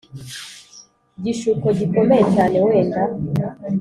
Gishuko 1.23 1.67
gikomeye 1.79 2.23
cyane 2.35 2.57
wenda 2.65 3.01